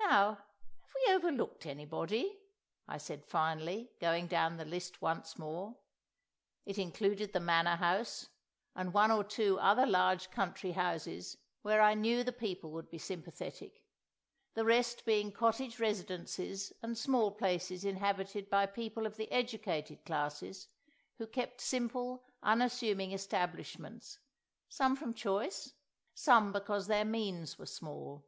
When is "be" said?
12.90-12.98